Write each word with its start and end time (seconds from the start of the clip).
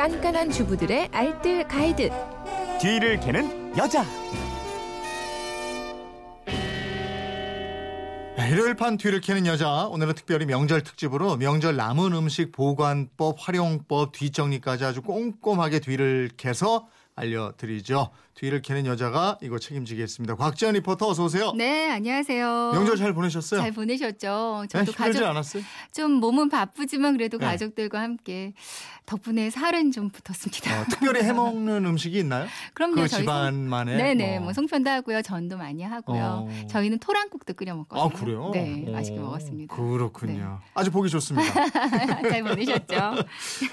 깐깐한 0.00 0.50
주부들의 0.50 1.10
알뜰 1.12 1.68
가이드. 1.68 2.08
뒤를 2.80 3.20
캐는 3.20 3.76
여자. 3.76 4.02
네, 8.38 8.48
일요일 8.50 8.76
판 8.76 8.96
뒤를 8.96 9.20
캐는 9.20 9.44
여자 9.44 9.84
오늘은 9.88 10.14
특별히 10.14 10.46
명절 10.46 10.84
특집으로 10.84 11.36
명절 11.36 11.76
남은 11.76 12.14
음식 12.14 12.50
보관법 12.50 13.36
활용법 13.40 14.12
뒷정리까지 14.12 14.86
아주 14.86 15.02
꼼꼼하게 15.02 15.80
뒤를 15.80 16.30
캐서 16.34 16.88
알려드리죠. 17.14 18.08
뒤를 18.40 18.62
캐는 18.62 18.86
여자가 18.86 19.36
이거 19.42 19.58
책임지겠습니다. 19.58 20.34
곽지연 20.34 20.72
리포터 20.72 21.08
어서 21.08 21.24
오세요. 21.24 21.52
네, 21.54 21.90
안녕하세요. 21.90 22.70
명절 22.72 22.96
잘 22.96 23.12
보내셨어요? 23.12 23.60
잘 23.60 23.70
보내셨죠? 23.70 24.60
네, 24.62 24.68
저도 24.68 24.92
힘들지 24.92 24.96
가족 24.96 25.24
않았어요? 25.26 25.62
좀 25.92 26.12
몸은 26.12 26.48
바쁘지만 26.48 27.18
그래도 27.18 27.36
네. 27.36 27.44
가족들과 27.44 28.00
함께 28.00 28.54
덕분에 29.04 29.50
살은 29.50 29.90
좀 29.90 30.08
붙었습니다. 30.08 30.80
어, 30.80 30.84
특별히 30.88 31.22
해먹는 31.22 31.84
음식이 31.84 32.18
있나요? 32.20 32.46
그럼요, 32.72 32.94
그 32.94 33.08
집안만의 33.08 33.96
네네, 33.98 34.36
어. 34.38 34.40
뭐 34.40 34.52
송편도 34.54 34.88
하고요, 34.88 35.20
전도 35.20 35.58
많이 35.58 35.82
하고요. 35.82 36.48
어. 36.48 36.66
저희는 36.70 36.98
토랑국도 36.98 37.54
끓여 37.54 37.74
먹거든요. 37.74 38.04
아 38.04 38.08
그래요? 38.08 38.50
네, 38.54 38.84
어, 38.86 38.92
맛있게 38.92 39.18
먹었습니다. 39.18 39.74
그렇군요. 39.74 40.60
아주 40.72 40.90
보기 40.90 41.10
좋습니다. 41.10 41.44
잘 42.30 42.42
보내셨죠? 42.42 42.94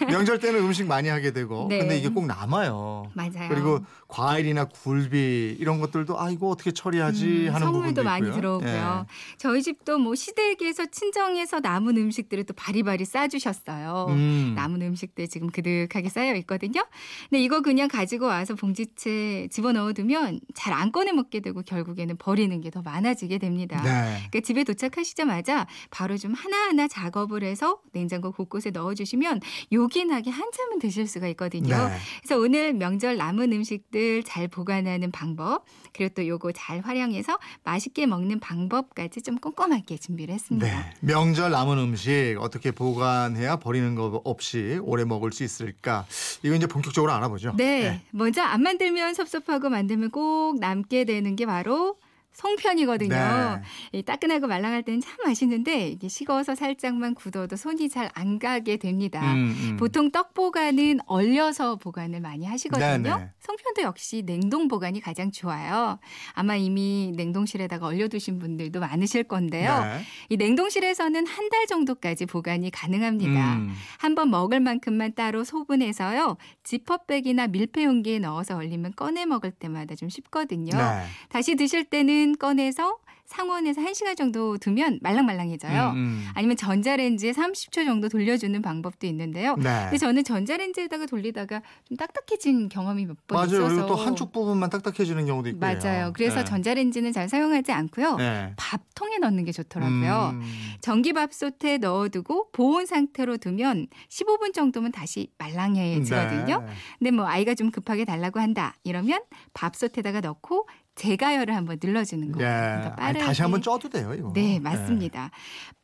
명절 0.10 0.40
때는 0.40 0.60
음식 0.60 0.88
많이 0.88 1.08
하게 1.08 1.32
되고 1.32 1.68
네. 1.70 1.80
근데 1.80 1.98
이게 1.98 2.10
꼭 2.10 2.26
남아요. 2.26 3.12
맞아요. 3.14 3.48
그리고 3.50 3.80
과일이나 4.08 4.57
굴비 4.66 5.58
이런 5.60 5.80
것들도 5.80 6.20
아 6.20 6.30
이거 6.30 6.48
어떻게 6.50 6.72
처리하지 6.72 7.48
음, 7.50 7.56
하는 7.56 7.68
선물도 7.68 8.04
많이. 8.04 8.32
들어오고요. 8.32 9.06
예. 9.10 9.38
저희 9.38 9.62
집도 9.62 9.98
뭐 9.98 10.16
시댁에서 10.16 10.86
친정에서 10.88 11.60
남은 11.60 11.98
음식들을 11.98 12.44
또 12.46 12.54
바리바리 12.54 13.06
싸주셨어요. 13.06 14.08
음. 14.10 14.54
남은 14.56 14.82
음식들 14.82 15.28
지금 15.28 15.50
그득하게 15.50 16.10
쌓여 16.10 16.36
있거든요. 16.36 16.86
근데 17.30 17.42
이거 17.44 17.62
그냥 17.62 17.88
가지고 17.88 18.26
와서 18.26 18.56
봉지채 18.56 19.48
집어 19.52 19.72
넣어두면 19.72 20.40
잘 20.56 20.74
안 20.78 20.92
꺼내 20.92 21.12
먹게 21.12 21.40
되고 21.40 21.62
결국에는 21.64 22.18
버리는 22.18 22.62
게 22.62 22.68
더 22.70 22.82
많아지게 22.82 23.38
됩니다. 23.40 23.82
네. 23.82 24.18
그러니까 24.30 24.40
집에 24.42 24.64
도착하시자마자 24.66 25.68
바로 25.90 26.18
좀 26.18 26.34
하나하나 26.34 26.88
작업을 26.88 27.44
해서 27.44 27.80
냉장고 27.94 28.32
곳곳에 28.32 28.72
넣어주시면 28.72 29.40
요긴하게 29.72 30.30
한참은 30.30 30.80
드실 30.80 31.08
수가 31.08 31.28
있거든요. 31.30 31.76
네. 31.88 31.98
그래서 32.22 32.40
오늘 32.42 32.74
명절 32.74 33.18
남은 33.18 33.54
음식들 33.54 34.24
잘 34.24 34.47
보관하는 34.48 35.12
방법 35.12 35.66
그리고 35.94 36.14
또 36.16 36.28
요거 36.28 36.52
잘 36.54 36.82
활용해서 36.82 37.38
맛있게 37.64 38.06
먹는 38.06 38.40
방법까지 38.40 39.22
좀 39.22 39.38
꼼꼼하게 39.38 39.98
준비를 39.98 40.34
했습니다. 40.34 40.68
네. 40.68 40.94
명절 41.02 41.52
남은 41.52 41.78
음식 41.78 42.38
어떻게 42.40 42.72
보관해야 42.72 43.58
버리는 43.58 43.96
거 43.96 44.22
없이 44.24 44.80
오래 44.82 45.06
먹을 45.06 45.32
수 45.32 45.44
있을까? 45.44 46.06
이거 46.44 46.56
이제 46.56 46.68
본격적으로 46.68 47.12
알아보죠. 47.14 47.54
네. 47.58 48.02
먼저 48.12 48.42
안 48.42 48.64
만들면 48.64 49.14
섭섭하고 49.14 49.70
만들면 49.70 50.12
꼭 50.12 50.60
남게 50.60 51.06
되는 51.06 51.36
게 51.36 51.46
바로 51.46 51.98
송편이거든요. 52.38 53.10
네. 53.16 53.62
이 54.00 54.04
따끈하고 54.04 54.46
말랑할 54.48 54.84
때는 54.84 55.02
참 55.02 55.16
맛있는데 55.26 55.90
이게 55.90 56.08
식어서 56.08 56.54
살짝만 56.56 57.16
굳어도 57.16 57.56
손이 57.56 57.90
잘 57.90 58.08
안 58.14 58.40
가게 58.40 58.78
됩니다. 58.78 59.22
음, 59.34 59.56
음. 59.72 59.78
보통 59.78 60.12
떡 60.12 60.34
보관은 60.34 61.00
얼려서 61.08 61.76
보관을 61.76 62.22
많이 62.22 62.46
하시거든요. 62.46 62.88
네네. 63.18 63.32
송편도 63.42 63.82
역시 63.82 64.24
냉동 64.26 64.68
보관이 64.68 65.02
가장 65.02 65.32
좋아요. 65.32 66.00
아마 66.34 66.56
이미 66.56 67.12
냉동실에다가 67.16 67.86
얼려두신 67.88 68.40
분들도 68.40 68.80
많으실 68.80 69.24
건데요. 69.26 69.84
네. 69.84 70.02
이 70.30 70.38
냉동실에서는 70.38 71.26
한 71.28 71.48
달 71.50 71.66
정도까지 71.66 72.26
보관이 72.26 72.70
가능합니다. 72.72 73.56
음. 73.56 73.74
한번 74.00 74.30
먹을 74.30 74.60
만큼만 74.60 75.14
따로 75.16 75.46
소분해서요. 75.46 76.36
지퍼백이나 76.64 77.48
밀폐 77.48 77.86
용기에 77.86 78.20
넣어서 78.20 78.58
얼리면 78.58 78.94
꺼내 78.98 79.26
먹을 79.26 79.52
때마다 79.52 79.96
좀 79.96 80.10
쉽거든요. 80.10 80.76
네. 80.78 81.04
다시 81.30 81.56
드실 81.56 81.86
때는 81.86 82.27
꺼내서 82.36 82.98
상온에서 83.28 83.82
1시간 83.82 84.16
정도 84.16 84.58
두면 84.58 85.00
말랑말랑해져요. 85.02 85.90
음, 85.92 85.96
음. 85.98 86.26
아니면 86.34 86.56
전자레인지에 86.56 87.34
30초 87.34 87.86
정도 87.86 88.08
돌려주는 88.08 88.60
방법도 88.62 89.06
있는데요. 89.08 89.56
네. 89.58 89.84
근데 89.84 89.98
저는 89.98 90.24
전자레인지에다가 90.24 91.06
돌리다가 91.06 91.62
좀 91.84 91.98
딱딱해진 91.98 92.70
경험이 92.70 93.06
몇번 93.06 93.36
맞아요. 93.36 93.48
있어서 93.48 93.68
그리고 93.68 93.88
또 93.88 93.96
한쪽 93.96 94.32
부분만 94.32 94.70
딱딱해지는 94.70 95.26
경우도 95.26 95.50
있고요. 95.50 95.60
맞아요. 95.60 96.14
그래서 96.14 96.38
네. 96.38 96.46
전자레인지는 96.46 97.12
잘 97.12 97.28
사용하지 97.28 97.74
않고요. 97.74 98.16
네. 98.16 98.54
밥통에 98.56 99.18
넣는 99.18 99.44
게 99.44 99.52
좋더라고요. 99.52 100.32
음. 100.34 100.42
전기밥솥에 100.80 101.80
넣어두고 101.80 102.52
보온 102.54 102.86
상태로 102.86 103.38
두면 103.38 103.88
15분 104.10 104.54
정도면 104.54 104.94
다시 104.94 105.32
말랑해지거든요. 105.38 106.62
네. 106.62 106.74
근데 106.98 107.12
뭐 107.12 107.26
아이가 107.28 107.56
좀 107.56 107.72
급하게 107.72 108.06
달라고 108.06 108.40
한다 108.40 108.76
이러면 108.84 109.22
밥솥에다가 109.54 110.22
넣고 110.22 110.66
제가열을 110.98 111.56
한번 111.56 111.78
눌러주는 111.82 112.28
예. 112.28 112.32
거예요. 112.32 112.82
더 112.82 112.88
아니, 112.90 112.96
빠르게. 112.96 113.26
다시 113.26 113.42
한번 113.44 113.62
쪄도 113.62 113.88
돼요, 113.90 114.14
이거. 114.14 114.34
네, 114.34 114.60
맞습니다. 114.60 115.32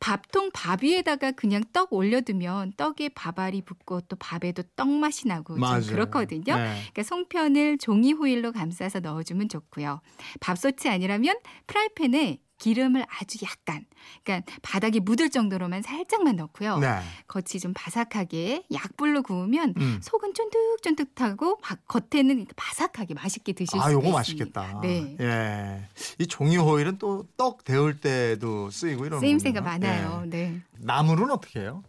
밥통 0.00 0.50
밥 0.52 0.82
위에다가 0.82 1.30
그냥 1.32 1.62
떡 1.72 1.92
올려두면 1.92 2.74
떡에 2.76 3.10
밥알이 3.14 3.62
붙고 3.62 4.02
또 4.02 4.16
밥에도 4.16 4.62
떡 4.76 4.88
맛이 4.88 5.28
나고 5.28 5.54
그렇거든요. 5.54 6.56
네. 6.56 6.74
그러니까 6.92 7.02
송편을 7.04 7.78
종이 7.78 8.12
호일로 8.12 8.52
감싸서 8.52 9.00
넣어주면 9.00 9.48
좋고요. 9.48 10.00
밥솥이 10.40 10.88
아니라면 10.88 11.36
프라이팬에 11.66 12.38
기름을 12.58 13.04
아주 13.08 13.38
약간, 13.44 13.84
그러니까 14.24 14.50
바닥에 14.62 15.00
묻을 15.00 15.28
정도로만 15.30 15.82
살짝만 15.82 16.36
넣고요. 16.36 16.78
네. 16.78 17.00
겉이 17.26 17.60
좀 17.60 17.72
바삭하게 17.74 18.64
약불로 18.72 19.22
구우면 19.22 19.74
음. 19.76 20.00
속은 20.02 20.32
쫀득쫀득하고 20.34 21.58
바- 21.58 21.76
겉에는 21.86 22.46
바삭하게 22.56 23.14
맛있게 23.14 23.52
드실 23.52 23.78
아, 23.80 23.90
요거 23.92 24.20
있습니다. 24.20 24.60
맛있겠다. 24.60 24.80
네. 24.82 25.16
예. 25.20 25.88
이 26.18 26.26
종이 26.26 26.56
호일은 26.56 26.98
또 26.98 27.26
떡 27.36 27.64
데울 27.64 27.98
때도 28.00 28.70
쓰이고 28.70 29.06
이런 29.06 29.18
쓰임새가 29.20 29.60
거군요. 29.60 29.86
많아요. 29.88 30.22
예. 30.26 30.30
네. 30.30 30.60
나물은 30.78 31.30
어떻게 31.30 31.60
해요? 31.60 31.82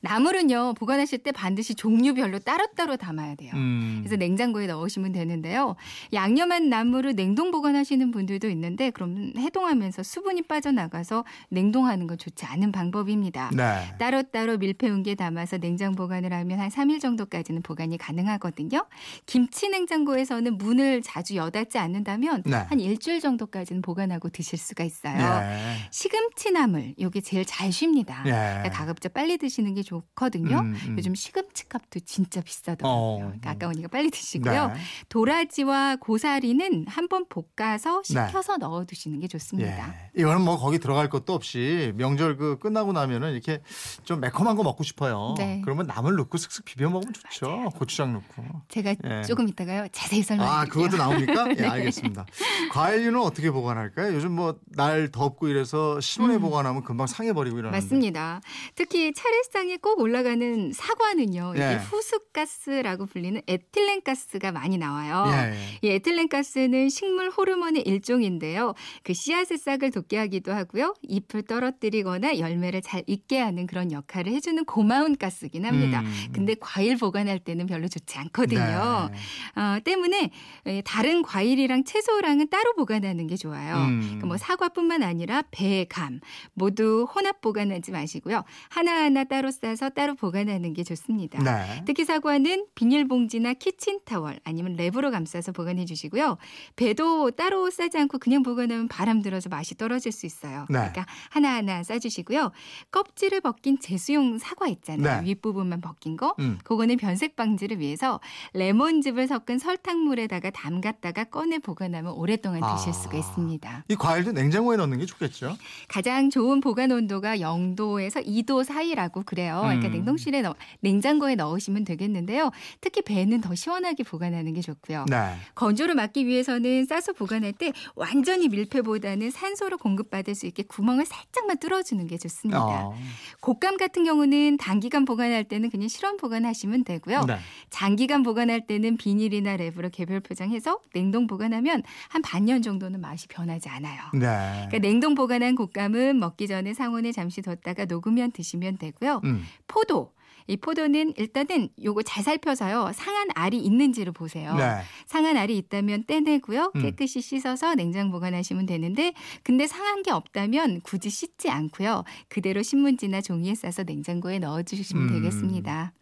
나물은요 0.00 0.74
보관하실 0.74 1.18
때 1.18 1.32
반드시 1.32 1.74
종류별로 1.74 2.38
따로따로 2.38 2.96
담아야 2.96 3.34
돼요. 3.34 3.52
음. 3.54 3.98
그래서 4.00 4.16
냉장고에 4.16 4.66
넣으시면 4.66 5.12
되는데요. 5.12 5.76
양념한 6.12 6.68
나물을 6.68 7.14
냉동 7.16 7.50
보관하시는 7.50 8.10
분들도 8.10 8.48
있는데 8.50 8.90
그럼 8.90 9.32
해동하면서 9.36 10.02
수분이 10.02 10.42
빠져나가서 10.42 11.24
냉동하는 11.50 12.06
건 12.06 12.18
좋지 12.18 12.44
않은 12.46 12.72
방법입니다. 12.72 13.50
네. 13.54 13.94
따로따로 13.98 14.58
밀폐 14.58 14.88
용기에 14.88 15.14
담아서 15.14 15.58
냉장 15.58 15.94
보관을 15.94 16.32
하면 16.32 16.60
한 16.60 16.68
3일 16.68 17.00
정도까지는 17.00 17.62
보관이 17.62 17.98
가능하거든요. 17.98 18.86
김치 19.26 19.68
냉장고에서는 19.68 20.58
문을 20.58 21.02
자주 21.02 21.36
여닫지 21.36 21.78
않는다면 21.78 22.42
네. 22.44 22.56
한 22.56 22.80
일주일 22.80 23.20
정도까지는 23.20 23.82
보관하고 23.82 24.28
드실 24.28 24.58
수가 24.58 24.84
있어요. 24.84 25.18
예. 25.18 25.76
시금치 25.90 26.52
나물 26.52 26.94
요게 27.00 27.20
제일 27.22 27.44
잘 27.44 27.72
쉽니다. 27.72 28.22
예. 28.26 28.30
그러니까 28.30 28.70
가급적 28.70 29.12
빨리 29.12 29.38
드시는 29.38 29.74
게 29.74 29.82
좋거든요. 29.88 30.58
음, 30.58 30.74
음. 30.86 30.94
요즘 30.98 31.14
시금치 31.14 31.68
값도 31.68 32.00
진짜 32.00 32.40
비싸더라고요. 32.42 32.92
어. 32.92 33.18
그러니까 33.18 33.50
아까우니까 33.50 33.88
빨리 33.88 34.10
드시고요. 34.10 34.68
네. 34.68 34.74
도라지와 35.08 35.96
고사리는 35.96 36.84
한번 36.88 37.24
볶아서 37.28 38.02
네. 38.02 38.26
식혀서 38.26 38.58
넣어 38.58 38.84
두시는 38.84 39.20
게 39.20 39.28
좋습니다. 39.28 39.88
예. 39.88 40.20
이거는 40.20 40.42
뭐 40.42 40.58
거기 40.58 40.78
들어갈 40.78 41.08
것도 41.08 41.32
없이 41.34 41.92
명절 41.96 42.36
그 42.36 42.58
끝나고 42.58 42.92
나면은 42.92 43.32
이렇게 43.32 43.60
좀 44.04 44.20
매콤한 44.20 44.56
거 44.56 44.62
먹고 44.62 44.84
싶어요. 44.84 45.34
네. 45.38 45.62
그러면 45.64 45.86
나물 45.86 46.16
넣고 46.16 46.36
슥슥 46.36 46.64
비벼 46.64 46.90
먹으면 46.90 47.12
좋죠. 47.12 47.70
고추장 47.76 48.12
넣고. 48.12 48.44
제가 48.68 48.94
예. 49.04 49.22
조금 49.22 49.48
이따가요 49.48 49.86
자세히 49.92 50.22
설명드릴게요. 50.22 50.60
아, 50.60 50.64
그것도 50.66 50.96
나옵니까? 50.96 51.48
예, 51.56 51.62
네. 51.62 51.66
알겠습니다. 51.66 52.26
과일류는 52.72 53.20
어떻게 53.20 53.50
보관할까요? 53.50 54.14
요즘 54.14 54.32
뭐 54.32 54.58
날 54.78 55.10
덥고 55.10 55.48
이래서 55.48 56.00
실온에 56.00 56.36
음. 56.36 56.40
보관하면 56.40 56.82
금방 56.84 57.06
상해 57.06 57.32
버리고 57.32 57.58
이러는데. 57.58 57.76
맞습니다. 57.84 58.40
특히 58.74 59.12
차례상에 59.12 59.77
꼭 59.80 60.00
올라가는 60.00 60.72
사과는요. 60.72 61.52
이게 61.54 61.62
예. 61.62 61.74
후숙가스라고 61.76 63.06
불리는 63.06 63.40
에틸렌가스가 63.46 64.52
많이 64.52 64.78
나와요. 64.78 65.24
예, 65.32 65.52
예. 65.52 65.78
이 65.82 65.90
에틸렌가스는 65.94 66.88
식물 66.88 67.30
호르몬의 67.30 67.82
일종인데요. 67.82 68.74
그 69.02 69.12
씨앗의 69.14 69.58
싹을 69.58 69.90
돋게 69.90 70.16
하기도 70.16 70.52
하고요. 70.52 70.94
잎을 71.02 71.42
떨어뜨리거나 71.42 72.38
열매를 72.38 72.82
잘 72.82 73.02
익게 73.06 73.38
하는 73.38 73.66
그런 73.66 73.92
역할을 73.92 74.32
해주는 74.32 74.64
고마운 74.64 75.16
가스긴 75.16 75.64
합니다. 75.64 76.00
음. 76.00 76.28
근데 76.32 76.54
과일 76.58 76.96
보관할 76.96 77.38
때는 77.38 77.66
별로 77.66 77.88
좋지 77.88 78.18
않거든요. 78.18 79.10
네. 79.10 79.60
어, 79.60 79.78
때문에 79.84 80.30
에, 80.66 80.82
다른 80.82 81.22
과일이랑 81.22 81.84
채소랑은 81.84 82.48
따로 82.48 82.74
보관하는 82.74 83.26
게 83.26 83.36
좋아요. 83.36 83.76
음. 83.76 84.00
그러니까 84.00 84.26
뭐 84.26 84.36
사과뿐만 84.36 85.02
아니라 85.02 85.42
배, 85.50 85.86
감 85.88 86.20
모두 86.54 87.06
혼합 87.14 87.40
보관하지 87.40 87.92
마시고요. 87.92 88.44
하나하나 88.68 89.24
따로 89.24 89.50
따로 89.68 89.76
싸서 89.76 89.90
따로 89.90 90.14
보관하는 90.14 90.72
게 90.72 90.82
좋습니다. 90.82 91.42
네. 91.42 91.82
특히 91.84 92.04
사과는 92.04 92.66
비닐봉지나 92.74 93.54
키친타월 93.54 94.40
아니면 94.44 94.76
랩으로 94.76 95.10
감싸서 95.10 95.52
보관해 95.52 95.84
주시고요. 95.84 96.38
배도 96.76 97.32
따로 97.32 97.70
싸지 97.70 97.98
않고 97.98 98.18
그냥 98.18 98.42
보관하면 98.42 98.88
바람 98.88 99.20
들어서 99.20 99.48
맛이 99.48 99.74
떨어질 99.74 100.12
수 100.12 100.26
있어요. 100.26 100.60
네. 100.70 100.78
그러니까 100.78 101.06
하나하나 101.30 101.82
싸주시고요. 101.82 102.52
껍질을 102.90 103.40
벗긴 103.40 103.78
제수용 103.78 104.38
사과 104.38 104.68
있잖아요. 104.68 105.20
네. 105.22 105.28
윗부분만 105.28 105.80
벗긴 105.80 106.16
거. 106.16 106.34
음. 106.38 106.58
그거는 106.64 106.96
변색 106.96 107.36
방지를 107.36 107.78
위해서 107.78 108.20
레몬즙을 108.54 109.26
섞은 109.28 109.58
설탕물에다가 109.58 110.50
담갔다가 110.50 111.24
꺼내 111.24 111.58
보관하면 111.58 112.12
오랫동안 112.12 112.60
드실 112.60 112.90
아. 112.90 112.92
수가 112.92 113.18
있습니다. 113.18 113.84
이 113.88 113.96
과일도 113.96 114.32
냉장고에 114.32 114.76
넣는 114.76 114.98
게 114.98 115.06
좋겠죠. 115.06 115.56
가장 115.88 116.30
좋은 116.30 116.60
보관 116.60 116.90
온도가 116.90 117.38
0도에서 117.38 118.24
2도 118.26 118.64
사이라고 118.64 119.22
그래요. 119.24 119.57
그러니까 119.62 119.88
음. 119.88 119.92
냉동실에 119.92 120.42
넣, 120.42 120.54
냉장고에 120.80 121.34
넣으시면 121.34 121.84
되겠는데요. 121.84 122.50
특히 122.80 123.02
배는 123.02 123.40
더 123.40 123.54
시원하게 123.54 124.02
보관하는 124.02 124.52
게 124.54 124.60
좋고요. 124.60 125.06
네. 125.08 125.34
건조를 125.54 125.94
막기 125.94 126.26
위해서는 126.26 126.86
싸서 126.86 127.12
보관할 127.12 127.52
때 127.52 127.72
완전히 127.94 128.48
밀폐보다는 128.48 129.30
산소를 129.30 129.78
공급받을 129.78 130.34
수 130.34 130.46
있게 130.46 130.62
구멍을 130.64 131.06
살짝만 131.06 131.58
뚫어주는 131.58 132.06
게 132.06 132.18
좋습니다. 132.18 132.62
어. 132.62 132.94
곶감 133.40 133.76
같은 133.76 134.04
경우는 134.04 134.56
단기간 134.58 135.04
보관할 135.04 135.44
때는 135.44 135.70
그냥 135.70 135.88
실온 135.88 136.16
보관하시면 136.16 136.84
되고요. 136.84 137.24
네. 137.26 137.38
장기간 137.70 138.22
보관할 138.22 138.66
때는 138.66 138.96
비닐이나 138.96 139.56
랩으로 139.56 139.90
개별 139.92 140.20
포장해서 140.20 140.80
냉동 140.92 141.26
보관하면 141.26 141.82
한 142.08 142.22
반년 142.22 142.62
정도는 142.62 143.00
맛이 143.00 143.26
변하지 143.28 143.68
않아요. 143.68 144.00
네. 144.14 144.20
그러니까 144.68 144.78
냉동 144.78 145.14
보관한 145.14 145.54
곶감은 145.54 146.18
먹기 146.18 146.46
전에 146.46 146.74
상온에 146.74 147.12
잠시 147.12 147.42
뒀다가 147.42 147.84
녹으면 147.84 148.32
드시면 148.32 148.78
되고요. 148.78 149.20
음. 149.24 149.44
포도. 149.66 150.12
이 150.48 150.56
포도는 150.56 151.12
일단은 151.18 151.68
요거 151.84 152.02
잘 152.02 152.24
살펴서요. 152.24 152.92
상한 152.94 153.28
알이 153.34 153.58
있는지를 153.58 154.12
보세요. 154.12 154.54
네. 154.56 154.80
상한 155.06 155.36
알이 155.36 155.56
있다면 155.58 156.04
떼내고요. 156.06 156.72
음. 156.74 156.82
깨끗이 156.82 157.20
씻어서 157.20 157.74
냉장 157.74 158.10
보관하시면 158.10 158.64
되는데 158.64 159.12
근데 159.42 159.66
상한 159.66 160.02
게 160.02 160.10
없다면 160.10 160.80
굳이 160.80 161.10
씻지 161.10 161.50
않고요. 161.50 162.04
그대로 162.28 162.62
신문지나 162.62 163.20
종이에 163.20 163.54
싸서 163.54 163.82
냉장고에 163.82 164.38
넣어 164.38 164.62
주시면 164.62 165.08
음. 165.08 165.14
되겠습니다. 165.14 165.92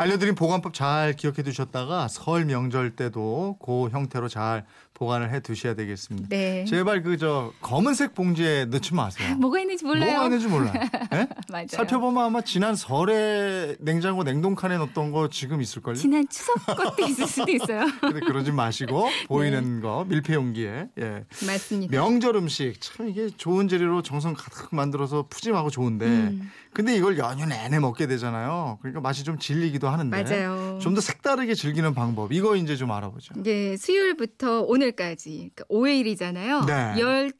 알려드린 0.00 0.34
보관법 0.34 0.72
잘 0.72 1.12
기억해 1.14 1.42
두셨다가 1.42 2.08
설 2.08 2.46
명절 2.46 2.96
때도 2.96 3.58
그 3.62 3.90
형태로 3.90 4.28
잘 4.28 4.64
보관을 4.94 5.32
해 5.32 5.40
두셔야 5.40 5.74
되겠습니다. 5.74 6.28
네. 6.28 6.64
제발 6.66 7.02
그 7.02 7.20
저 7.20 7.52
검은색 7.60 8.14
봉지에 8.14 8.64
넣지 8.66 8.94
마세요. 8.94 9.36
뭐가 9.40 9.60
있는지 9.60 9.84
몰라요. 9.84 10.10
뭐가 10.12 10.24
있는지 10.24 10.46
몰라요. 10.48 10.72
예? 11.12 11.28
맞아요. 11.50 11.66
살펴보면 11.68 12.24
아마 12.24 12.40
지난 12.40 12.74
설에 12.74 13.76
냉장고 13.80 14.22
냉동칸에 14.22 14.78
넣었던 14.78 15.10
거 15.10 15.28
지금 15.28 15.60
있을걸요? 15.60 15.96
지난 15.96 16.26
추석 16.30 16.64
것도 16.64 17.04
있을 17.06 17.26
수도 17.28 17.50
있어요. 17.52 17.84
근데 18.00 18.20
그러지 18.20 18.52
마시고 18.52 19.04
네. 19.04 19.26
보이는 19.26 19.80
거 19.82 20.06
밀폐 20.08 20.32
용기에 20.32 20.88
예. 20.98 21.24
맞습니다. 21.46 21.90
명절 21.90 22.36
음식 22.36 22.80
참 22.80 23.10
이게 23.10 23.28
좋은 23.28 23.68
재료로 23.68 24.00
정성 24.00 24.32
가득 24.32 24.74
만들어서 24.74 25.26
푸짐하고 25.28 25.68
좋은데 25.68 26.06
음. 26.06 26.50
근데 26.72 26.96
이걸 26.96 27.18
연휴 27.18 27.44
내내 27.46 27.80
먹게 27.80 28.06
되잖아요. 28.06 28.78
그러니까 28.80 29.00
맛이 29.00 29.24
좀 29.24 29.38
질리기도 29.38 29.89
하는데 29.92 30.22
맞아요. 30.22 30.78
좀더 30.80 31.00
색다르게 31.00 31.54
즐기는 31.54 31.92
방법 31.94 32.32
이거 32.32 32.56
이제 32.56 32.76
좀 32.76 32.90
알아보죠. 32.92 33.34
이게 33.38 33.76
수요일부터 33.76 34.62
오늘까지 34.62 35.50
그러니까 35.54 35.64
5일이잖아요. 35.70 36.66
네. 36.66 36.94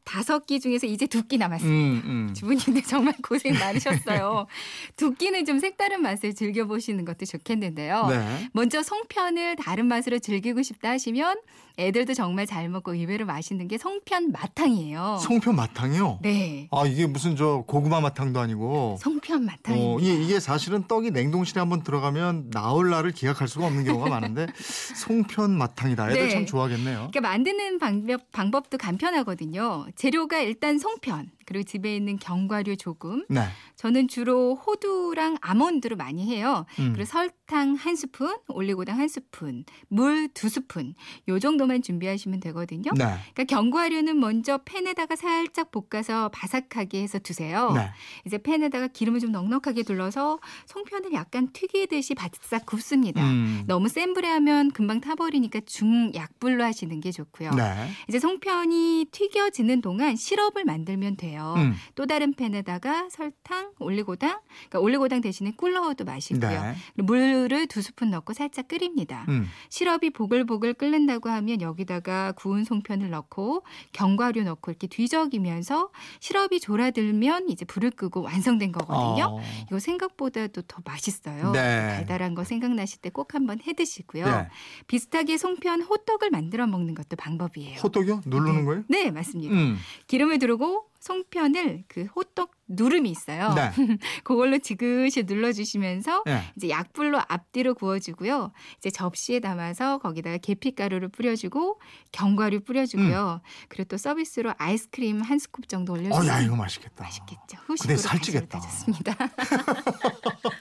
15끼 0.05 0.61
중에서 0.61 0.87
이제 0.87 1.07
두 1.07 1.21
끼 1.31 1.39
남았습니다. 1.39 2.07
음, 2.09 2.29
음. 2.31 2.35
주부님들 2.35 2.83
정말 2.83 3.15
고생 3.23 3.55
많으셨어요. 3.55 4.47
두 4.97 5.15
끼는 5.15 5.45
좀 5.45 5.59
색다른 5.61 6.03
맛을 6.03 6.35
즐겨보시는 6.35 7.05
것도 7.05 7.25
좋겠는데요. 7.27 8.07
네. 8.09 8.49
먼저 8.53 8.83
송편을 8.83 9.57
다른 9.57 9.87
맛으로 9.87 10.19
즐기고 10.19 10.63
싶다 10.63 10.91
하시면 10.91 11.37
애들도 11.79 12.15
정말 12.15 12.47
잘 12.47 12.69
먹고 12.69 12.95
의외로 12.95 13.27
맛있는 13.27 13.69
게 13.69 13.79
송편 13.79 14.33
마탕이에요. 14.33 15.19
송편 15.23 15.55
마탕이요? 15.55 16.19
네. 16.23 16.69
아 16.73 16.85
이게 16.87 17.07
무슨 17.07 17.37
저 17.37 17.63
고구마 17.67 18.01
마탕도 18.01 18.41
아니고 18.41 18.97
송편 19.01 19.45
마탕입니다. 19.45 19.93
어, 19.95 19.99
이게, 20.01 20.23
이게 20.23 20.41
사실은 20.41 20.87
떡이 20.89 21.11
냉동실에 21.13 21.61
한번 21.61 21.83
들어가면 21.83 22.40
나올 22.51 22.91
날을 22.91 23.13
기약할 23.13 23.49
수가 23.49 23.67
없는 23.67 23.85
경우가 23.85 24.09
많은데 24.11 24.47
송편 24.95 25.51
마탕이다. 25.57 26.11
애들 26.11 26.23
네. 26.23 26.31
참 26.31 26.47
좋아하겠네요. 26.47 27.11
그러니까 27.13 27.21
만드는 27.21 27.79
방법, 27.79 28.33
방법도 28.33 28.79
간편하거든요. 28.79 29.87
재료가 29.97 30.41
일단 30.41 30.79
송편, 30.79 31.31
그리고 31.51 31.65
집에 31.65 31.97
있는 31.97 32.17
견과류 32.17 32.77
조금. 32.77 33.25
네. 33.29 33.41
저는 33.75 34.07
주로 34.07 34.55
호두랑 34.55 35.39
아몬드로 35.41 35.97
많이 35.97 36.25
해요. 36.31 36.65
음. 36.79 36.93
그리고 36.93 37.05
설탕 37.07 37.75
한 37.75 37.97
스푼, 37.97 38.37
올리고당 38.47 38.97
한 39.01 39.09
스푼, 39.09 39.65
물 39.89 40.29
두 40.33 40.49
스푼. 40.49 40.95
요 41.27 41.41
정도만 41.41 41.83
준비하시면 41.83 42.39
되거든요. 42.39 42.93
네. 42.93 43.05
그러니까 43.35 43.45
견과류는 43.49 44.21
먼저 44.21 44.61
팬에다가 44.65 45.17
살짝 45.17 45.73
볶아서 45.73 46.29
바삭하게 46.29 47.03
해서 47.03 47.19
두세요. 47.19 47.73
네. 47.73 47.91
이제 48.25 48.39
팬에다가 48.39 48.87
기름을 48.87 49.19
좀 49.19 49.33
넉넉하게 49.33 49.83
둘러서 49.83 50.39
송편을 50.67 51.13
약간 51.15 51.49
튀기듯이 51.53 52.15
바싹 52.15 52.65
굽습니다. 52.65 53.25
음. 53.29 53.65
너무 53.67 53.89
센 53.89 54.15
불에 54.15 54.29
하면 54.29 54.71
금방 54.71 55.01
타버리니까 55.01 55.63
중약불로 55.67 56.63
하시는 56.63 57.01
게 57.01 57.11
좋고요. 57.11 57.51
네. 57.55 57.89
이제 58.09 58.21
송편이 58.21 59.07
튀겨지는 59.11 59.81
동안 59.81 60.15
시럽을 60.15 60.65
만들면 60.65 61.17
돼요. 61.17 61.40
음. 61.57 61.75
또 61.95 62.07
다른 62.07 62.35
팬에다가 62.35 63.09
설탕, 63.11 63.73
올리고당, 63.79 64.41
그러니까 64.69 64.81
올리고당 64.81 65.21
대신에 65.21 65.53
꿀 65.57 65.73
넣어도 65.75 66.05
맛있고요. 66.05 66.51
네. 66.63 66.75
물을 67.03 67.67
두 67.67 67.83
스푼 67.83 68.11
넣고 68.11 68.33
살짝 68.33 68.69
끓입니다. 68.69 69.25
음. 69.29 69.47
시럽이 69.69 70.11
보글보글 70.11 70.75
끓는다고 70.75 71.29
하면 71.29 71.61
여기다가 71.61 72.33
구운 72.33 72.65
송편을 72.65 73.11
넣고 73.11 73.65
견과류 73.93 74.43
넣고 74.45 74.71
이렇게 74.71 74.87
뒤적이면서 74.87 75.91
시럽이 76.21 76.61
졸아들면 76.61 77.49
이제 77.51 77.65
불을 77.65 77.91
끄고 77.93 78.23
완성된 78.23 78.73
거거든요. 78.73 79.25
어. 79.27 79.41
이거 79.69 79.79
생각보다도 79.79 80.63
더 80.63 80.79
맛있어요. 80.85 81.53
네. 81.53 81.61
달달한 81.89 82.35
거 82.35 82.45
생각나실 82.45 83.01
때 83.03 83.11
꼭 83.11 83.35
한번 83.35 83.59
해 83.67 83.73
드시고요. 83.73 84.25
네. 84.25 84.49
비슷하게 84.87 85.37
송편 85.37 85.83
호떡을 85.83 86.31
만들어 86.31 86.67
먹는 86.69 86.95
것도 86.95 87.17
방법이에요. 87.17 87.81
호떡이요? 87.81 88.21
누르는 88.25 88.65
거예요? 88.65 88.85
네, 88.89 89.11
맞습니다. 89.11 89.53
음. 89.53 89.77
기름을 90.07 90.39
두르고 90.39 90.87
송편을 91.01 91.85
그 91.89 92.05
호떡 92.15 92.53
누름이 92.69 93.11
있어요. 93.11 93.53
네. 93.55 93.71
그걸로 94.23 94.59
지그시 94.59 95.25
눌러주시면서 95.25 96.23
네. 96.25 96.43
이제 96.57 96.69
약불로 96.69 97.21
앞뒤로 97.27 97.75
구워주고요. 97.75 98.53
이제 98.79 98.91
접시에 98.91 99.41
담아서 99.41 99.99
거기다가 99.99 100.37
계피가루를 100.37 101.09
뿌려주고 101.09 101.81
견과류 102.13 102.61
뿌려주고요. 102.61 103.41
그리고 103.69 103.89
또 103.89 103.97
서비스로 103.97 104.53
아이스크림 104.59 105.21
한 105.21 105.39
스쿱 105.39 105.69
정도 105.69 105.95
어, 105.95 105.97
올려주면 105.97 106.27
야 106.29 106.41
이거 106.41 106.55
맛있겠다. 106.55 107.03
맛있겠죠. 107.03 107.41
근데 107.49 107.65
후식으로 107.67 107.97
살찌겠다. 107.97 108.61
좋습니다. 108.61 109.17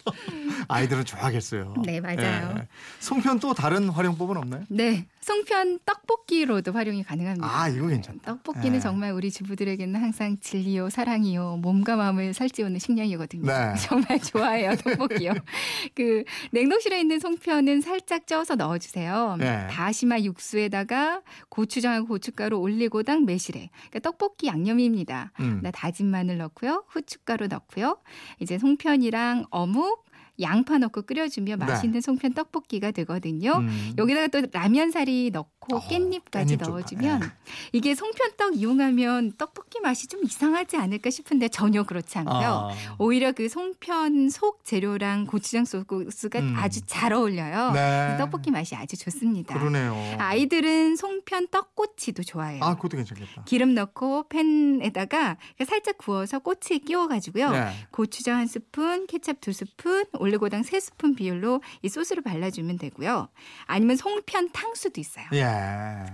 아이들은 0.69 1.03
좋아하겠어요. 1.03 1.73
네, 1.83 1.99
맞아요. 1.99 2.55
예. 2.59 2.67
송편 2.99 3.39
또 3.39 3.55
다른 3.55 3.89
활용법은 3.89 4.37
없나요? 4.37 4.63
네, 4.69 5.07
송편 5.21 5.79
떡볶이로도 5.83 6.71
활용이 6.71 7.03
가능합니다. 7.03 7.47
아 7.47 7.67
이거 7.69 7.87
괜찮다. 7.87 8.23
떡볶이는 8.23 8.75
예. 8.75 8.79
정말 8.79 9.11
우리 9.11 9.31
주부들에게는 9.31 9.99
항상 9.99 10.37
진리요, 10.39 10.91
사랑이요, 10.91 11.57
몸과 11.57 11.95
마음을 11.95 12.35
살찌우는 12.35 12.77
식량이거든요. 12.77 13.45
네. 13.47 13.73
정말 13.81 14.19
좋아해요, 14.19 14.75
떡볶이요. 14.75 15.33
그 15.95 16.23
냉동실에 16.51 16.99
있는 16.99 17.19
송편은 17.19 17.81
살짝 17.81 18.27
쪄서 18.27 18.55
넣어주세요. 18.55 19.37
네. 19.39 19.67
다시마 19.71 20.19
육수에다가 20.19 21.21
고추장하고 21.49 22.07
고춧가루, 22.07 22.57
올리고당, 22.59 23.25
매실액. 23.25 23.69
그러니까 23.89 23.99
떡볶이 23.99 24.47
양념입니다. 24.47 25.31
음. 25.39 25.61
나 25.63 25.71
다진 25.71 26.07
마늘 26.11 26.37
넣고요, 26.37 26.83
후춧가루 26.89 27.47
넣고요. 27.47 27.97
이제 28.39 28.59
송편이랑 28.59 29.45
어묵, 29.49 30.08
양파 30.41 30.77
넣고 30.77 31.03
끓여주면 31.03 31.59
네. 31.59 31.65
맛있는 31.65 32.01
송편 32.01 32.33
떡볶이가 32.33 32.91
되거든요. 32.91 33.57
음. 33.57 33.93
여기다가 33.97 34.27
또 34.27 34.41
라면 34.51 34.91
사리 34.91 35.29
넣고 35.31 35.58
어, 35.71 35.79
깻잎까지 35.87 36.57
깻잎. 36.57 36.67
넣어주면 36.67 37.21
예. 37.23 37.27
이게 37.73 37.93
송편떡 37.93 38.55
이용하면 38.55 39.33
떡볶이 39.37 39.79
맛이 39.81 40.07
좀 40.07 40.23
이상하지 40.23 40.77
않을까 40.77 41.09
싶은데 41.09 41.47
전혀 41.49 41.83
그렇지 41.83 42.17
않고요. 42.19 42.69
아. 42.71 42.95
오히려 42.97 43.31
그 43.33 43.47
송편 43.49 44.29
속 44.29 44.63
재료랑 44.65 45.27
고추장 45.27 45.65
소스가 45.65 46.39
음. 46.39 46.55
아주 46.57 46.81
잘 46.87 47.13
어울려요. 47.13 47.71
네. 47.71 48.15
떡볶이 48.17 48.49
맛이 48.51 48.75
아주 48.75 48.97
좋습니다. 48.97 49.57
그러네요. 49.59 49.95
아이들은 50.17 50.95
송편 50.95 51.49
떡꼬치도 51.49 52.23
좋아해요. 52.23 52.63
아 52.63 52.75
그것도 52.75 52.97
괜찮겠다. 52.97 53.43
기름 53.43 53.75
넣고 53.75 54.27
팬에다가 54.29 55.37
살짝 55.67 55.97
구워서 55.97 56.39
꼬치에 56.39 56.79
끼워가지고요. 56.79 57.51
네. 57.51 57.73
고추장 57.91 58.37
한 58.39 58.47
스푼, 58.47 59.05
케찹 59.07 59.35
두 59.41 59.53
스푼, 59.53 60.05
올리고당 60.13 60.63
세 60.63 60.79
스푼 60.79 61.13
비율로 61.15 61.61
이 61.83 61.89
소스를 61.89 62.23
발라주면 62.23 62.77
되고요. 62.79 63.27
아니면 63.65 63.97
송편 63.97 64.49
탕수도 64.51 64.99
있어요. 64.99 65.25
예. 65.33 65.58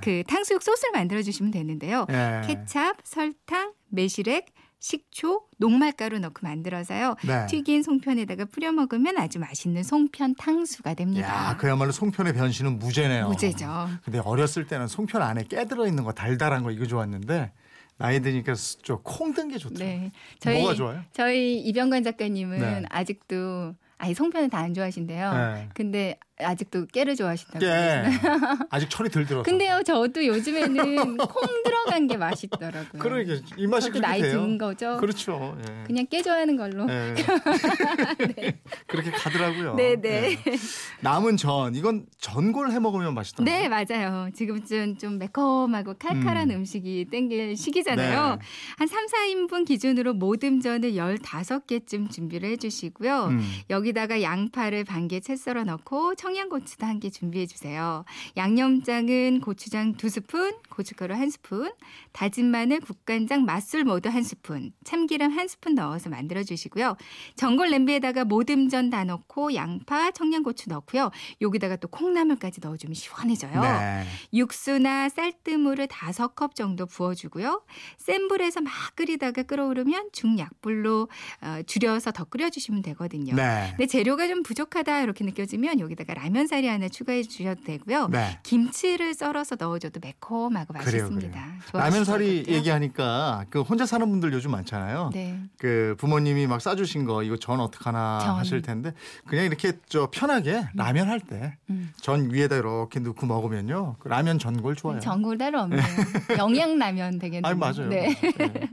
그 0.01 0.23
탕수육 0.27 0.61
소스를 0.61 0.91
만들어 0.93 1.21
주시면 1.21 1.51
되는데요. 1.51 2.05
예. 2.09 2.41
케찹, 2.45 2.93
설탕, 3.03 3.73
매실액, 3.89 4.45
식초, 4.79 5.47
녹말가루 5.57 6.19
넣고 6.19 6.41
만들어서요. 6.43 7.15
네. 7.25 7.47
튀긴 7.47 7.81
송편에다가 7.81 8.45
뿌려 8.45 8.71
먹으면 8.71 9.17
아주 9.17 9.39
맛있는 9.39 9.81
송편 9.81 10.35
탕수가 10.35 10.93
됩니다. 10.93 11.27
야, 11.51 11.57
그야말로 11.57 11.91
송편의 11.91 12.33
변신은 12.33 12.77
무죄네요. 12.77 13.27
무제죠. 13.29 13.89
근데 14.03 14.19
어렸을 14.19 14.67
때는 14.67 14.87
송편 14.87 15.21
안에 15.23 15.45
깨 15.49 15.65
들어 15.65 15.87
있는 15.87 16.03
거 16.03 16.11
달달한 16.11 16.61
거 16.61 16.69
이거 16.69 16.85
좋았는데 16.85 17.51
나이 17.97 18.19
드니까 18.21 18.53
좀콩 18.83 19.33
든 19.33 19.47
게 19.49 19.57
좋더라고요. 19.57 19.87
네. 19.99 20.11
저희 20.39 20.59
뭐가 20.59 20.75
좋아요? 20.75 21.01
저희 21.13 21.57
이병관 21.61 22.03
작가님은 22.03 22.59
네. 22.59 22.83
아직도 22.89 23.73
아니 23.97 24.13
송편은 24.13 24.49
다 24.49 24.57
안 24.59 24.73
좋아하신대요. 24.75 25.33
네. 25.33 25.69
근데 25.73 26.19
아직도 26.37 26.87
깨를 26.87 27.15
좋아하신다고. 27.15 27.59
깨 27.59 27.65
그러시나요? 27.65 28.57
아직 28.69 28.89
철이 28.89 29.09
덜 29.09 29.25
들어서. 29.25 29.43
근데요, 29.43 29.81
저도 29.85 30.25
요즘에는 30.25 31.17
콩 31.17 31.63
들어간 31.63 32.07
게 32.07 32.17
맛있더라고요. 32.17 33.01
그러게 33.01 33.41
이 33.57 33.67
맛이 33.67 33.87
저도 33.87 33.93
그렇게 33.93 33.99
나이 34.01 34.21
돼요. 34.21 34.31
든 34.41 34.57
거죠. 34.57 34.97
그렇죠. 34.97 35.57
예. 35.61 35.83
그냥 35.87 36.05
깨 36.07 36.21
좋아하는 36.21 36.57
걸로. 36.57 36.87
예. 36.89 37.15
그렇게 38.87 39.11
가더라고요. 39.11 39.75
네, 39.75 39.95
네. 39.95 40.31
예. 40.45 40.57
남은 41.01 41.37
전 41.37 41.73
이건 41.75 42.05
전골 42.19 42.71
해 42.71 42.79
먹으면 42.79 43.13
맛있더라고요. 43.13 43.57
네, 43.57 43.69
맞아요. 43.69 44.29
지금쯤 44.33 44.97
좀 44.97 45.17
매콤하고 45.17 45.95
칼칼한 45.97 46.51
음. 46.51 46.65
식이 46.65 47.07
땡길 47.11 47.55
시기잖아요. 47.55 48.35
네. 48.35 48.45
한 48.77 48.87
3, 48.87 49.05
4인분 49.07 49.65
기준으로 49.65 50.13
모듬전을 50.13 50.93
15개쯤 50.93 52.11
준비를 52.11 52.49
해 52.49 52.57
주시고요. 52.57 53.25
음. 53.27 53.41
여기다가 53.69 54.21
양파를 54.21 54.83
반 54.83 55.05
개 55.07 55.19
채 55.19 55.35
썰어 55.35 55.63
넣고 55.63 56.15
청양고추도 56.25 56.87
한 56.87 56.95
개 56.99 57.09
준비해 57.11 57.45
주세요. 57.45 58.03
양념장은 58.37 59.41
고추장 59.41 59.93
두 59.93 60.09
스푼, 60.09 60.55
고춧가루 60.69 61.13
한 61.13 61.29
스푼, 61.29 61.71
다진 62.13 62.49
마늘, 62.49 62.79
국간장, 62.79 63.43
맛술 63.43 63.83
모두 63.83 64.09
한 64.09 64.23
스푼, 64.23 64.71
참기름 64.85 65.37
한 65.37 65.47
스푼 65.47 65.75
넣어서 65.75 66.09
만들어 66.09 66.41
주시고요. 66.41 66.95
전골 67.35 67.69
냄비에다가 67.69 68.23
모듬전 68.25 68.89
다 68.89 69.03
넣고 69.03 69.53
양파, 69.55 70.09
청양고추 70.11 70.69
넣고요. 70.69 71.11
여기다가 71.41 71.75
또 71.75 71.89
콩나물까지 71.89 72.61
넣어주면 72.63 72.95
시원해져요. 72.95 73.61
네. 73.61 74.05
육수나 74.33 75.09
쌀뜨물을 75.09 75.85
다섯 75.87 76.33
컵 76.35 76.55
정도 76.55 76.85
부어주고요. 76.87 77.61
센 77.97 78.27
불에서 78.29 78.61
막 78.61 78.71
끓이다가 78.95 79.43
끓어오르면 79.43 80.09
중약불로 80.13 81.09
어, 81.41 81.61
줄여서 81.67 82.13
더 82.13 82.23
끓여주시면 82.23 82.81
되거든요. 82.83 83.35
네. 83.35 83.67
근데 83.71 83.85
재료가 83.85 84.27
좀 84.29 84.41
부족하다 84.43 85.01
이렇게 85.01 85.23
느껴지면 85.25 85.81
여기다가 85.81 86.14
라면 86.15 86.47
사리 86.47 86.67
하나 86.67 86.87
추가해 86.89 87.21
주셔도 87.23 87.63
되고요. 87.63 88.07
네. 88.07 88.39
김치를 88.43 89.13
썰어서 89.13 89.55
넣어줘도 89.59 89.99
매콤하고 90.01 90.73
그래요, 90.73 91.09
맛있습니다. 91.09 91.45
라면 91.73 92.05
사리 92.05 92.37
것 92.37 92.41
같아요. 92.43 92.55
얘기하니까 92.57 93.45
그 93.49 93.61
혼자 93.61 93.85
사는 93.85 94.09
분들 94.09 94.33
요즘 94.33 94.51
많잖아요. 94.51 95.11
네. 95.13 95.39
그 95.59 95.95
부모님이 95.99 96.47
막 96.47 96.61
싸주신 96.61 97.05
거 97.05 97.23
이거 97.23 97.37
전 97.37 97.59
어떡하나 97.59 98.19
전. 98.23 98.35
하실 98.37 98.61
텐데 98.61 98.93
그냥 99.27 99.45
이렇게 99.45 99.73
저 99.87 100.09
편하게 100.11 100.65
라면 100.73 101.09
할 101.09 101.19
때전 101.19 101.49
음. 101.69 102.29
위에다 102.31 102.55
이렇게 102.57 102.99
넣고 102.99 103.25
먹으면요 103.25 103.97
그 103.99 104.07
라면 104.07 104.39
전골 104.39 104.75
좋아요. 104.75 104.99
전골 104.99 105.37
따로 105.37 105.59
없네요. 105.61 105.81
영양 106.39 106.77
라면 106.77 107.19
되겠네요. 107.19 107.49
아니 107.49 107.59
맞아요. 107.59 107.89
네. 107.89 108.15
네. 108.37 108.69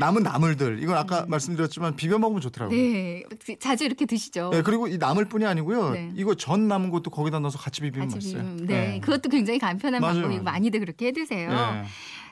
남은 0.00 0.22
나물들 0.22 0.82
이건 0.82 0.96
아까 0.96 1.26
말씀드렸지만 1.28 1.96
비벼 1.96 2.18
먹으면 2.18 2.40
좋더라고요. 2.40 2.76
네. 2.76 3.22
자주 3.60 3.84
이렇게 3.84 4.06
드시죠. 4.06 4.50
네, 4.52 4.62
그리고 4.62 4.86
이 4.88 4.98
나물 4.98 5.26
뿐이 5.26 5.44
아니고요. 5.44 5.90
네. 5.90 6.10
이거 6.14 6.34
전 6.34 6.66
남은 6.86 6.90
것도 6.90 7.10
거기다 7.10 7.38
넣어서 7.40 7.58
같이 7.58 7.80
비비면 7.80 8.08
같이 8.08 8.16
맛있어요. 8.16 8.50
비빔. 8.52 8.66
네. 8.66 9.00
그것도 9.00 9.28
굉장히 9.28 9.58
간편한 9.58 10.00
맞아요, 10.00 10.14
방법이고. 10.22 10.42
많이들 10.42 10.80
그렇게 10.80 11.06
해 11.06 11.12
드세요. 11.12 11.50
네. 11.50 11.84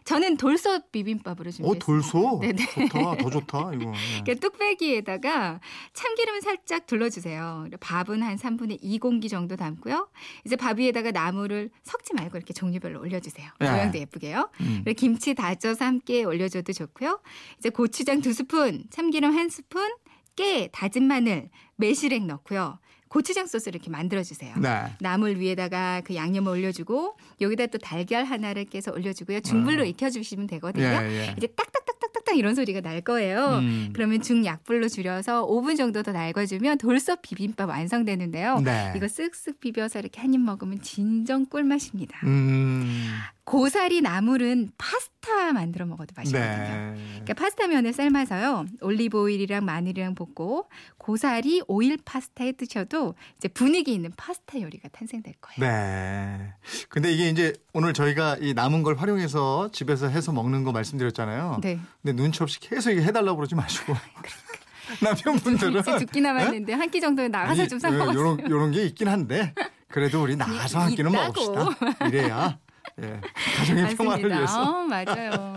저는 0.05 0.37
돌솥 0.37 0.93
비빔밥으로 0.93 1.51
준비했어요. 1.51 1.71
어 1.71 1.79
돌소 1.79 2.41
네네. 2.43 2.89
좋다 2.89 3.17
더 3.17 3.31
좋다 3.31 3.73
이거. 3.73 3.91
네. 3.91 3.93
그러니까 4.23 4.35
뚝배기에다가 4.35 5.61
참기름 5.95 6.41
살짝 6.43 6.87
둘러주세요. 6.87 7.69
밥은 7.81 8.23
한 8.23 8.37
3분의 8.37 8.79
2 8.83 8.99
공기 8.99 9.31
정도 9.31 9.57
담고요. 9.57 10.09
이제 10.45 10.57
밥 10.57 10.79
위에다가 10.79 11.11
나물을 11.11 11.71
섞지 11.85 12.13
말고 12.15 12.37
이렇게 12.37 12.53
종류별로 12.53 13.01
올려주세요. 13.01 13.49
네. 13.61 13.71
모양도 13.71 13.99
예쁘게요. 13.99 14.51
음. 14.61 14.83
그리고 14.85 14.99
김치 14.99 15.35
다져서 15.35 15.83
함께 15.85 16.25
올려줘도 16.25 16.75
좋고요. 16.75 17.21
이제 17.59 17.71
고추장 17.71 18.21
두 18.21 18.35
스푼, 18.35 18.85
참기름 18.91 19.35
한 19.35 19.49
스푼, 19.49 19.91
깨, 20.37 20.69
다진 20.71 21.05
마늘, 21.05 21.49
매실액 21.77 22.27
넣고요. 22.27 22.79
고추장 23.15 23.47
소스 23.47 23.69
를 23.69 23.77
이렇게 23.77 23.91
만들어 23.91 24.25
주세요. 24.25 24.53
네. 24.61 24.87
나물 24.99 25.37
위에다가 25.39 26.01
그 26.05 26.17
양념을 26.17 26.51
올려주고 26.51 27.17
여기다 27.41 27.67
또 27.69 27.79
달걀 27.79 28.25
하나를 28.25 28.65
깨서 28.65 28.91
올려주고요. 28.91 29.39
중불로 29.39 29.83
아. 29.83 29.87
익혀주시면 29.87 30.49
되거든요. 30.49 30.85
예, 30.85 31.29
예. 31.29 31.35
이제 31.37 31.47
딱딱딱딱딱딱 31.47 32.37
이런 32.37 32.57
소리가 32.57 32.81
날 32.81 33.03
거예요. 33.03 33.59
음. 33.61 33.91
그러면 33.95 34.21
중약불로 34.21 34.89
줄여서 34.89 35.47
5분 35.47 35.77
정도 35.77 36.03
더 36.03 36.11
날궈주면 36.11 36.79
돌솥 36.79 37.23
비빔밥 37.23 37.69
완성되는데요. 37.69 38.59
네. 38.65 38.93
이거 38.97 39.07
쓱쓱 39.07 39.61
비벼서 39.61 40.01
이렇게 40.01 40.21
한 40.21 40.35
입 40.35 40.41
먹으면 40.41 40.83
진정 40.83 41.47
꿀맛입니다. 41.47 42.19
음. 42.25 43.13
고사리 43.45 44.01
나물은 44.01 44.71
파스타 44.79 45.53
만들어 45.53 45.85
먹어도 45.85 46.15
맛있거든요. 46.17 46.47
네. 46.57 46.95
그러니까 47.11 47.35
파스타 47.35 47.67
면을 47.67 47.93
삶아서요. 47.93 48.65
올리브 48.81 49.21
오일이랑 49.21 49.65
마늘이랑 49.67 50.15
볶고 50.15 50.69
고사리 50.97 51.63
오일 51.69 51.99
파스타 52.03 52.45
해 52.45 52.53
드셔도 52.53 53.15
이제 53.37 53.49
분위기 53.49 53.93
있는 53.93 54.13
파스타 54.17 54.61
요리가 54.61 54.89
탄생될 54.89 55.35
거예요. 55.43 55.71
네. 55.71 56.55
근데 56.89 57.13
이게 57.13 57.29
이제 57.29 57.53
오늘 57.75 57.93
저희가 57.93 58.39
이 58.41 58.55
남은 58.55 58.83
걸 58.83 58.97
활용해서 58.97 59.71
집에서 59.73 60.09
해서 60.09 60.33
먹는 60.33 60.65
거 60.65 60.73
말씀드렸잖아요. 60.73 61.59
네. 61.63 61.79
근데 62.03 62.17
눈치 62.23 62.43
없이 62.43 62.59
계속 62.61 62.93
이게 62.93 63.03
해달라고 63.03 63.37
그러지 63.37 63.55
마시고. 63.55 63.95
남편분들은 65.03 65.81
이제 65.81 65.99
죽기 65.99 66.21
남았는데 66.21 66.73
한 66.75 66.91
끼 66.91 67.01
정도는 67.01 67.31
나가서 67.31 67.67
좀사 67.67 67.91
먹었어요. 67.91 68.19
요런 68.19 68.51
요런 68.51 68.71
게 68.73 68.85
있긴 68.85 69.09
한데 69.09 69.55
그래도 69.89 70.23
우리 70.23 70.37
나가서 70.37 70.79
한 70.81 70.95
끼는 70.95 71.11
있다고. 71.11 71.53
먹읍시다. 71.53 72.07
이래야 72.09 72.59
예, 73.03 73.21
가정의 73.57 73.97
평화를. 73.97 74.31
위해서. 74.31 74.63
어, 74.63 74.85
맞아요. 74.85 75.55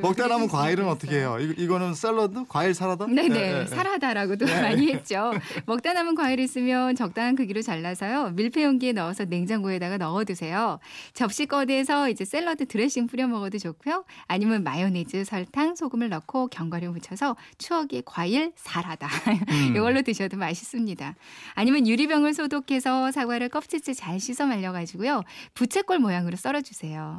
먹다 0.00 0.26
남은 0.26 0.48
과일은. 0.48 0.88
어떻게 0.88 1.18
해요? 1.18 1.36
이거, 1.40 1.52
이거는 1.56 1.94
샐러드? 1.94 2.44
과일 2.48 2.74
사라다? 2.74 3.06
네네 3.06 3.36
예, 3.38 3.52
예, 3.54 3.60
예. 3.60 3.66
사라다라고도 3.66 4.46
많이 4.46 4.90
했죠. 4.92 5.32
먹다 5.66 5.92
남은 5.92 6.16
과일 6.16 6.40
있으면 6.40 6.96
적당한 6.96 7.36
크기로 7.36 7.62
잘라서요 7.62 8.30
밀폐 8.30 8.64
용기에 8.64 8.92
넣어서 8.92 9.24
냉장고에다가 9.24 9.96
넣어 9.98 10.24
두세요. 10.24 10.80
접시 11.14 11.46
꺼내서 11.46 12.08
이제 12.10 12.24
샐러드 12.24 12.66
드레싱 12.66 13.06
뿌려 13.06 13.28
먹어도 13.28 13.58
좋고요. 13.58 14.04
아니면 14.26 14.64
마요네즈, 14.64 15.24
설탕, 15.24 15.76
소금을 15.76 16.08
넣고 16.08 16.48
견과류 16.48 16.90
묻혀서 16.90 17.36
추억의 17.58 18.02
과일 18.04 18.52
사라다 18.56 19.06
음. 19.50 19.76
이걸로 19.76 20.02
드셔도 20.02 20.36
맛있습니다. 20.36 21.14
아니면 21.54 21.86
유리병을 21.86 22.34
소독해서 22.34 23.12
사과를 23.12 23.50
껍질째 23.50 23.94
잘 23.94 24.18
씻어 24.18 24.46
말려가지고요 24.46 25.22
부채꼴 25.54 26.00
모양으로 26.00 26.36
썰어주세요. 26.36 26.71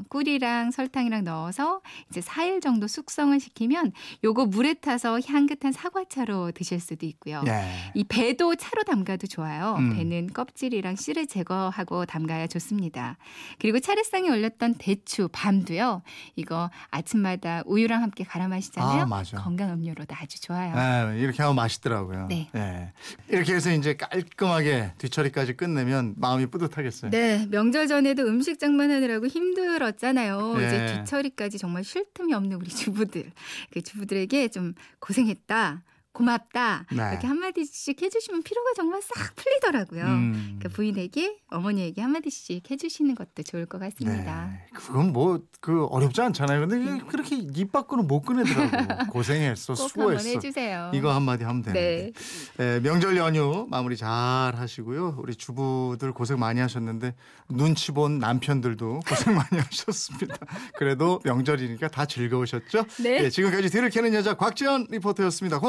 꿀이랑 0.10 0.72
설탕이랑 0.72 1.24
넣어서 1.24 1.81
이제 2.10 2.22
4일 2.22 2.62
정도 2.62 2.88
숙성을 2.88 3.39
시키면 3.39 3.91
요거 4.24 4.48
물에 4.48 4.75
타서 4.75 5.19
향긋한 5.19 5.72
사과차로 5.72 6.51
드실 6.51 6.79
수도 6.79 7.05
있고요. 7.05 7.43
예. 7.48 7.65
이 7.93 8.03
배도 8.03 8.55
차로 8.55 8.83
담가도 8.83 9.27
좋아요. 9.27 9.75
음. 9.77 9.95
배는 9.95 10.33
껍질이랑 10.33 10.95
씨를 10.95 11.27
제거하고 11.27 12.05
담가야 12.05 12.48
좋습니다. 12.48 13.17
그리고 13.60 13.79
차례상에 13.79 14.29
올렸던 14.29 14.75
대추, 14.79 15.29
밤도요. 15.31 16.01
이거 16.36 16.69
아침마다 16.89 17.63
우유랑 17.65 18.01
함께 18.01 18.24
갈아 18.24 18.48
마시잖아요. 18.48 19.03
아, 19.03 19.05
맞아. 19.05 19.38
건강 19.38 19.72
음료로도 19.72 20.15
아주 20.17 20.41
좋아요. 20.41 20.74
예, 20.75 21.19
이렇게 21.19 21.41
하면 21.43 21.55
맛있더라고요. 21.55 22.27
네. 22.27 22.50
예. 22.55 22.91
이렇게 23.29 23.53
해서 23.53 23.72
이제 23.72 23.95
깔끔하게 23.95 24.93
뒤처리까지 24.98 25.53
끝내면 25.53 26.13
마음이 26.17 26.48
뿌듯하겠어요. 26.48 27.12
네, 27.12 27.48
명절 27.50 27.88
전에도 27.88 28.24
음식 28.24 28.60
장만하느라고 28.60 29.27
힘 29.27 29.42
들었잖아요. 29.53 30.55
네. 30.57 30.65
이제 30.67 30.95
뒤처리까지 31.00 31.57
정말 31.57 31.83
쉴 31.83 32.05
틈이 32.13 32.33
없는 32.33 32.57
우리 32.57 32.69
주부들. 32.71 33.31
그 33.71 33.81
주부들에게 33.81 34.47
좀 34.50 34.73
고생했다. 35.00 35.83
고맙다. 36.13 36.86
네. 36.91 37.10
이렇게 37.12 37.27
한마디씩 37.27 38.01
해주시면 38.01 38.43
피로가 38.43 38.72
정말 38.75 39.01
싹 39.01 39.36
풀리더라고요. 39.36 40.03
음. 40.05 40.60
그 40.62 40.70
부인에게 40.70 41.39
어머니에게 41.50 42.01
한마디씩 42.01 42.70
해주시는 42.70 43.15
것도 43.15 43.43
좋을 43.43 43.65
것 43.65 43.79
같습니다. 43.79 44.46
네. 44.48 44.67
그건 44.74 45.12
뭐 45.12 45.39
그 45.63 45.86
어렵지 45.86 46.20
않잖아요. 46.20 46.67
근데 46.67 46.84
이게 46.84 47.05
그렇게 47.08 47.38
입 47.38 47.72
밖으로 47.72 48.03
못 48.03 48.22
꺼내더라고. 48.24 49.05
고생했어, 49.13 49.75
수고했어. 49.75 50.27
해주세요. 50.27 50.91
이거 50.93 51.15
한마디 51.15 51.46
하면 51.46 51.62
되는데. 51.62 52.12
네. 52.58 52.63
예, 52.75 52.79
명절 52.82 53.15
연휴 53.15 53.65
마무리 53.70 53.96
잘 53.96 54.10
하시고요. 54.58 55.15
우리 55.20 55.36
주부들 55.36 56.12
고생 56.12 56.38
많이 56.38 56.60
하셨는데 56.60 57.15
눈치 57.48 57.93
본 57.93 58.20
남편들도 58.20 59.00
고생 59.08 59.36
많이 59.36 59.48
하셨습니다. 59.72 60.36
그래도 60.77 61.22
명절이니까 61.24 61.88
다 61.88 62.05
즐거우셨죠? 62.05 62.84
네. 63.01 63.24
예, 63.24 63.29
지금까지 63.29 63.70
뒤를 63.70 63.89
캐는 63.89 64.13
여자 64.13 64.34
곽지연 64.34 64.88
리포터였습니다. 64.89 65.60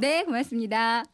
네, 0.00 0.24
고맙습니다. 0.24 1.12